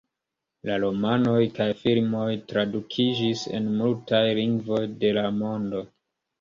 La 0.69 0.77
romanoj 0.83 1.43
kaj 1.57 1.67
filmoj 1.83 2.25
tradukiĝis 2.53 3.45
en 3.61 3.71
multaj 3.77 4.25
lingvoj 4.43 4.83
de 5.07 5.17
la 5.23 5.29
mondo. 5.41 5.87